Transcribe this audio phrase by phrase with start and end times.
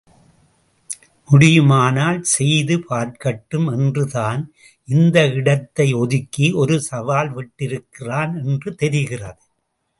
[1.27, 4.41] முடியுமானால் செய்து பார்க்கட்டும் என்றுதான்
[4.87, 9.41] இந்த இடத்தை ஒதுக்கி ஒரு சவால் விட்டிருக்கிறான் என்று தெரிகிறது.